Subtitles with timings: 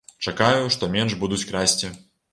[0.29, 1.95] Чакаю, што менш будуць красці.